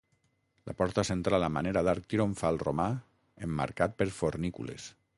La 0.69 0.73
porta 0.79 1.03
central 1.09 1.45
a 1.47 1.51
manera 1.59 1.85
d'arc 1.89 2.09
triomfal 2.15 2.59
romà, 2.65 2.89
emmarcat 3.49 3.99
per 4.01 4.13
fornícules. 4.23 4.95